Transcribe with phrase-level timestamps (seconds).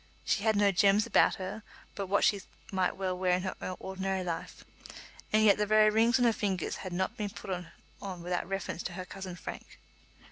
[0.25, 1.61] She had no gems about her
[1.93, 4.63] but what she might well wear in her ordinary life,
[5.31, 7.51] and yet the very rings on her fingers had not been put
[8.01, 9.77] on without reference to her cousin Frank.